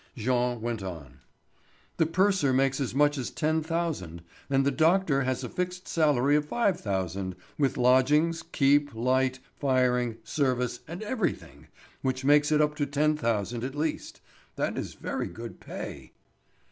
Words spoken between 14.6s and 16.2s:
is very good pay."